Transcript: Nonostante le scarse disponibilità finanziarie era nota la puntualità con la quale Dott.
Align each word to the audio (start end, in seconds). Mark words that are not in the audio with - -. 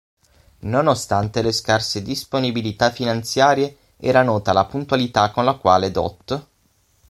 Nonostante 0.61 1.43
le 1.43 1.51
scarse 1.51 2.01
disponibilità 2.01 2.89
finanziarie 2.89 3.77
era 3.97 4.23
nota 4.23 4.51
la 4.51 4.65
puntualità 4.65 5.29
con 5.29 5.45
la 5.45 5.53
quale 5.53 5.91
Dott. 5.91 6.47